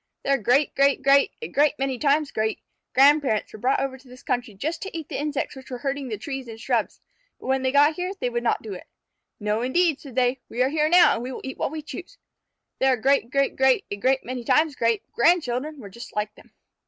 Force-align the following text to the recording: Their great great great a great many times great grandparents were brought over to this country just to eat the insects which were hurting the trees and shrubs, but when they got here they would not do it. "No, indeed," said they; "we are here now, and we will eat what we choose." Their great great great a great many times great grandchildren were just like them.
Their 0.23 0.39
great 0.39 0.73
great 0.73 1.03
great 1.03 1.33
a 1.43 1.47
great 1.47 1.77
many 1.77 1.99
times 1.99 2.31
great 2.31 2.59
grandparents 2.91 3.53
were 3.53 3.59
brought 3.59 3.79
over 3.79 3.99
to 3.99 4.07
this 4.07 4.23
country 4.23 4.55
just 4.55 4.81
to 4.81 4.97
eat 4.97 5.09
the 5.09 5.19
insects 5.21 5.55
which 5.55 5.69
were 5.69 5.77
hurting 5.77 6.07
the 6.07 6.17
trees 6.17 6.47
and 6.47 6.59
shrubs, 6.59 7.01
but 7.39 7.45
when 7.45 7.61
they 7.61 7.71
got 7.71 7.93
here 7.93 8.11
they 8.19 8.31
would 8.31 8.41
not 8.41 8.63
do 8.63 8.73
it. 8.73 8.87
"No, 9.39 9.61
indeed," 9.61 9.99
said 9.99 10.15
they; 10.15 10.39
"we 10.49 10.63
are 10.63 10.69
here 10.69 10.89
now, 10.89 11.13
and 11.13 11.21
we 11.21 11.31
will 11.31 11.41
eat 11.43 11.59
what 11.59 11.69
we 11.69 11.83
choose." 11.83 12.17
Their 12.79 12.97
great 12.97 13.29
great 13.29 13.55
great 13.55 13.85
a 13.91 13.95
great 13.95 14.25
many 14.25 14.43
times 14.43 14.75
great 14.75 15.03
grandchildren 15.11 15.79
were 15.79 15.87
just 15.87 16.15
like 16.15 16.33
them. 16.33 16.51